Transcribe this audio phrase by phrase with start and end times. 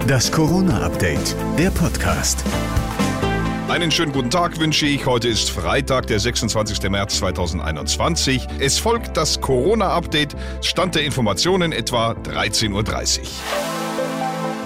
[0.00, 2.44] Das Corona-Update, der Podcast.
[3.68, 5.06] Einen schönen guten Tag wünsche ich.
[5.06, 6.90] Heute ist Freitag, der 26.
[6.90, 8.46] März 2021.
[8.58, 10.36] Es folgt das Corona-Update.
[10.60, 12.70] Stand der Informationen etwa 13.30
[13.20, 13.81] Uhr.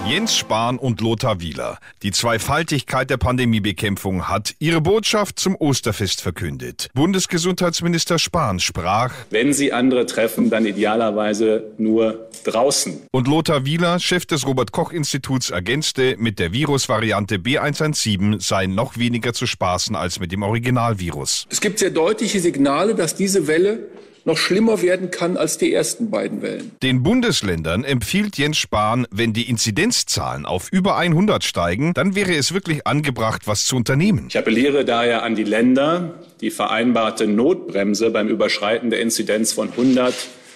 [0.09, 1.79] Jens Spahn und Lothar Wieler.
[2.01, 6.87] Die Zweifaltigkeit der Pandemiebekämpfung hat ihre Botschaft zum Osterfest verkündet.
[6.93, 13.01] Bundesgesundheitsminister Spahn sprach, wenn Sie andere treffen, dann idealerweise nur draußen.
[13.11, 18.97] Und Lothar Wieler, Chef des Robert Koch Instituts, ergänzte, mit der Virusvariante B117 sei noch
[18.97, 21.47] weniger zu spaßen als mit dem Originalvirus.
[21.49, 23.87] Es gibt sehr deutliche Signale, dass diese Welle
[24.27, 26.71] noch schlimmer werden kann als die ersten beiden Wellen.
[26.83, 32.53] Den Bundesländern empfiehlt Jens Spahn, wenn die Inzidenzzahlen auf über 100 steigen, dann wäre es
[32.53, 34.25] wirklich angebracht, was zu unternehmen.
[34.29, 40.13] Ich appelliere daher an die Länder, die vereinbarte Notbremse beim Überschreiten der Inzidenz von 100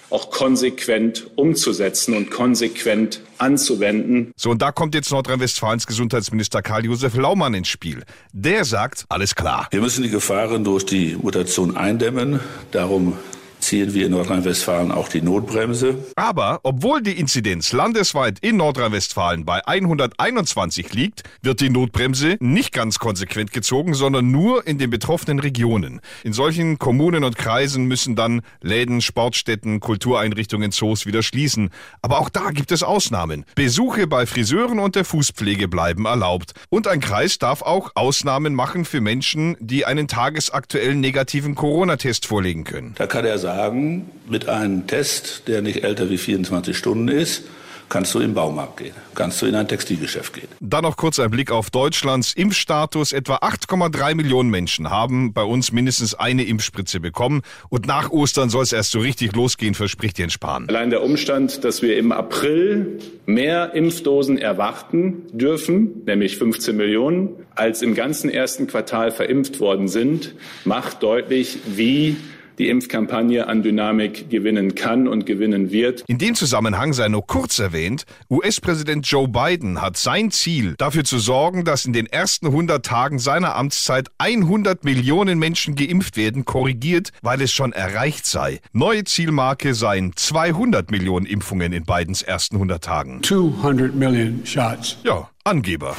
[0.10, 4.34] auch konsequent umzusetzen und konsequent anzuwenden.
[4.36, 8.04] So, und da kommt jetzt Nordrhein-Westfalens Gesundheitsminister Karl-Josef Laumann ins Spiel.
[8.34, 9.68] Der sagt, alles klar.
[9.72, 12.42] Wir müssen die Gefahren durch die Mutation eindämmen.
[12.72, 13.18] Darum
[13.62, 15.98] ziehen wir in Nordrhein-Westfalen auch die Notbremse.
[16.16, 23.00] Aber obwohl die Inzidenz landesweit in Nordrhein-Westfalen bei 121 liegt, wird die Notbremse nicht ganz
[23.00, 26.02] konsequent gezogen, sondern nur in den betroffenen Regionen.
[26.24, 31.70] In solchen Kommunen und Kreisen müssen dann Läden, Sportstätten, Kultureinrichtungen, Zoos wieder schließen.
[32.02, 33.46] Aber auch da gibt es Ausnahmen.
[33.56, 36.54] Besuche bei Friseuren und der Fußpflege bleiben erlaubt.
[36.70, 42.64] Und ein Kreis darf auch Ausnahmen machen für Menschen, die einen tagesaktuellen negativen Corona-Test vorlegen
[42.64, 42.94] können.
[42.98, 47.44] Da kann er sagen, sagen, mit einem Test, der nicht älter wie 24 Stunden ist,
[47.90, 50.48] kannst du in den Baumarkt gehen, kannst du in ein Textilgeschäft gehen.
[50.62, 53.12] Dann noch kurz ein Blick auf Deutschlands Impfstatus.
[53.12, 57.42] Etwa 8,3 Millionen Menschen haben bei uns mindestens eine Impfspritze bekommen.
[57.68, 60.70] Und nach Ostern soll es erst so richtig losgehen, verspricht Jens Spahn.
[60.70, 67.82] Allein der Umstand, dass wir im April mehr Impfdosen erwarten dürfen, nämlich 15 Millionen, als
[67.82, 72.16] im ganzen ersten Quartal verimpft worden sind, macht deutlich, wie
[72.62, 76.04] die Impfkampagne an Dynamik gewinnen kann und gewinnen wird.
[76.06, 81.18] In dem Zusammenhang sei nur kurz erwähnt, US-Präsident Joe Biden hat sein Ziel, dafür zu
[81.18, 87.12] sorgen, dass in den ersten 100 Tagen seiner Amtszeit 100 Millionen Menschen geimpft werden, korrigiert,
[87.24, 88.60] weil es schon erreicht sei.
[88.74, 93.24] Neue Zielmarke seien 200 Millionen Impfungen in Bidens ersten 100 Tagen.
[93.24, 94.98] 200 Millionen Shots.
[95.04, 95.96] Ja, Angeber.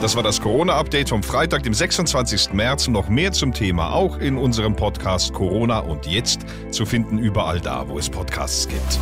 [0.00, 2.54] Das war das Corona-Update vom Freitag, dem 26.
[2.54, 2.88] März.
[2.88, 6.40] Noch mehr zum Thema auch in unserem Podcast Corona und jetzt
[6.70, 8.98] zu finden überall da, wo es Podcasts gibt.